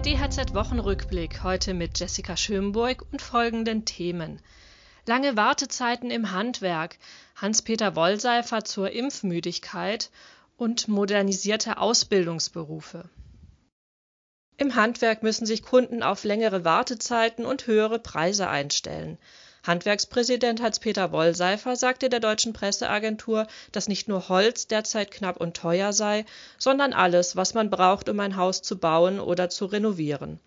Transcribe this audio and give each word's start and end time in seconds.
DHZ-Wochenrückblick 0.00 1.42
heute 1.42 1.74
mit 1.74 1.98
Jessica 1.98 2.36
Schönburg 2.36 3.04
und 3.12 3.20
folgenden 3.20 3.84
Themen. 3.84 4.40
Lange 5.06 5.36
Wartezeiten 5.36 6.10
im 6.10 6.30
Handwerk, 6.32 6.98
Hans-Peter 7.36 7.96
Wollseifer 7.96 8.64
zur 8.64 8.90
Impfmüdigkeit 8.90 10.10
und 10.56 10.88
modernisierte 10.88 11.78
Ausbildungsberufe. 11.78 13.10
Im 14.56 14.74
Handwerk 14.76 15.22
müssen 15.22 15.44
sich 15.44 15.62
Kunden 15.62 16.02
auf 16.02 16.24
längere 16.24 16.64
Wartezeiten 16.64 17.44
und 17.44 17.66
höhere 17.66 17.98
Preise 17.98 18.48
einstellen. 18.48 19.18
Handwerkspräsident 19.64 20.60
Hans-Peter 20.60 21.12
Wollseifer 21.12 21.76
sagte 21.76 22.08
der 22.08 22.18
deutschen 22.18 22.52
Presseagentur, 22.52 23.46
dass 23.70 23.86
nicht 23.86 24.08
nur 24.08 24.28
Holz 24.28 24.66
derzeit 24.66 25.12
knapp 25.12 25.36
und 25.36 25.56
teuer 25.56 25.92
sei, 25.92 26.24
sondern 26.58 26.92
alles, 26.92 27.36
was 27.36 27.54
man 27.54 27.70
braucht, 27.70 28.08
um 28.08 28.18
ein 28.18 28.36
Haus 28.36 28.62
zu 28.62 28.76
bauen 28.76 29.20
oder 29.20 29.50
zu 29.50 29.66
renovieren. 29.66 30.40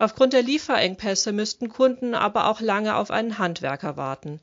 Aufgrund 0.00 0.32
der 0.32 0.42
Lieferengpässe 0.42 1.32
müssten 1.32 1.68
Kunden 1.68 2.14
aber 2.14 2.48
auch 2.48 2.60
lange 2.60 2.96
auf 2.96 3.12
einen 3.12 3.38
Handwerker 3.38 3.96
warten. 3.96 4.40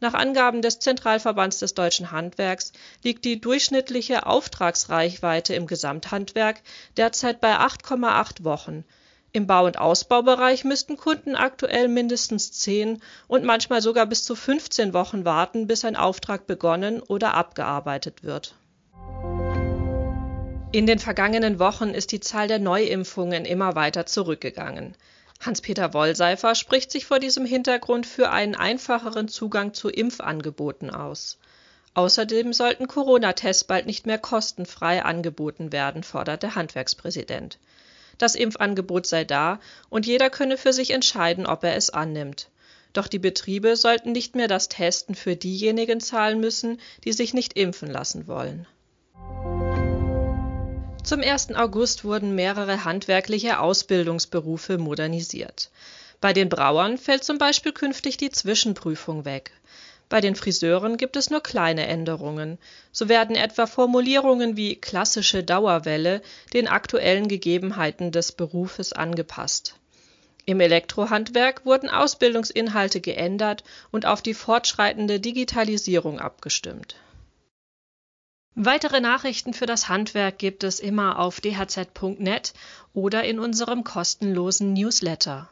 Nach 0.00 0.14
Angaben 0.14 0.62
des 0.62 0.78
Zentralverbands 0.78 1.58
des 1.58 1.74
deutschen 1.74 2.10
Handwerks 2.10 2.72
liegt 3.02 3.24
die 3.24 3.40
durchschnittliche 3.40 4.26
Auftragsreichweite 4.26 5.54
im 5.54 5.66
Gesamthandwerk 5.66 6.62
derzeit 6.96 7.40
bei 7.40 7.56
8,8 7.58 8.44
Wochen 8.44 8.84
im 9.32 9.46
Bau 9.46 9.66
und 9.66 9.78
Ausbaubereich 9.78 10.64
müssten 10.64 10.96
Kunden 10.96 11.36
aktuell 11.36 11.88
mindestens 11.88 12.52
zehn 12.52 13.02
und 13.26 13.44
manchmal 13.44 13.82
sogar 13.82 14.06
bis 14.06 14.24
zu 14.24 14.34
15 14.34 14.94
Wochen 14.94 15.24
warten, 15.24 15.66
bis 15.66 15.84
ein 15.84 15.96
Auftrag 15.96 16.46
begonnen 16.46 17.00
oder 17.00 17.34
abgearbeitet 17.34 18.22
wird. 18.22 18.54
In 20.72 20.86
den 20.86 20.98
vergangenen 20.98 21.58
Wochen 21.58 21.90
ist 21.90 22.12
die 22.12 22.20
Zahl 22.20 22.48
der 22.48 22.58
Neuimpfungen 22.58 23.44
immer 23.44 23.74
weiter 23.74 24.06
zurückgegangen. 24.06 24.94
Hans-Peter 25.40 25.94
Wollseifer 25.94 26.54
spricht 26.54 26.90
sich 26.90 27.06
vor 27.06 27.20
diesem 27.20 27.46
Hintergrund 27.46 28.06
für 28.06 28.30
einen 28.30 28.54
einfacheren 28.54 29.28
Zugang 29.28 29.72
zu 29.72 29.88
Impfangeboten 29.88 30.90
aus. 30.90 31.38
Außerdem 31.94 32.52
sollten 32.52 32.86
Corona-Tests 32.86 33.64
bald 33.64 33.86
nicht 33.86 34.06
mehr 34.06 34.18
kostenfrei 34.18 35.02
angeboten 35.04 35.72
werden, 35.72 36.02
fordert 36.02 36.42
der 36.42 36.54
Handwerkspräsident. 36.54 37.58
Das 38.18 38.34
Impfangebot 38.34 39.06
sei 39.06 39.24
da 39.24 39.60
und 39.88 40.06
jeder 40.06 40.28
könne 40.28 40.58
für 40.58 40.72
sich 40.72 40.90
entscheiden, 40.90 41.46
ob 41.46 41.64
er 41.64 41.76
es 41.76 41.90
annimmt. 41.90 42.48
Doch 42.92 43.06
die 43.06 43.18
Betriebe 43.18 43.76
sollten 43.76 44.12
nicht 44.12 44.34
mehr 44.34 44.48
das 44.48 44.68
Testen 44.68 45.14
für 45.14 45.36
diejenigen 45.36 46.00
zahlen 46.00 46.40
müssen, 46.40 46.80
die 47.04 47.12
sich 47.12 47.32
nicht 47.32 47.52
impfen 47.56 47.90
lassen 47.90 48.26
wollen. 48.26 48.66
Zum 51.04 51.20
1. 51.20 51.54
August 51.54 52.04
wurden 52.04 52.34
mehrere 52.34 52.84
handwerkliche 52.84 53.60
Ausbildungsberufe 53.60 54.78
modernisiert. 54.78 55.70
Bei 56.20 56.32
den 56.32 56.48
Brauern 56.48 56.98
fällt 56.98 57.24
zum 57.24 57.38
Beispiel 57.38 57.72
künftig 57.72 58.16
die 58.16 58.30
Zwischenprüfung 58.30 59.24
weg. 59.24 59.52
Bei 60.08 60.20
den 60.20 60.36
Friseuren 60.36 60.96
gibt 60.96 61.16
es 61.16 61.28
nur 61.28 61.42
kleine 61.42 61.86
Änderungen. 61.86 62.58
So 62.92 63.08
werden 63.08 63.36
etwa 63.36 63.66
Formulierungen 63.66 64.56
wie 64.56 64.76
klassische 64.76 65.44
Dauerwelle 65.44 66.22
den 66.54 66.66
aktuellen 66.66 67.28
Gegebenheiten 67.28 68.10
des 68.10 68.32
Berufes 68.32 68.92
angepasst. 68.92 69.74
Im 70.46 70.60
Elektrohandwerk 70.60 71.66
wurden 71.66 71.90
Ausbildungsinhalte 71.90 73.02
geändert 73.02 73.64
und 73.90 74.06
auf 74.06 74.22
die 74.22 74.32
fortschreitende 74.32 75.20
Digitalisierung 75.20 76.20
abgestimmt. 76.20 76.96
Weitere 78.54 79.00
Nachrichten 79.00 79.52
für 79.52 79.66
das 79.66 79.90
Handwerk 79.90 80.38
gibt 80.38 80.64
es 80.64 80.80
immer 80.80 81.18
auf 81.18 81.40
dhz.net 81.40 82.54
oder 82.94 83.24
in 83.24 83.38
unserem 83.38 83.84
kostenlosen 83.84 84.72
Newsletter. 84.72 85.50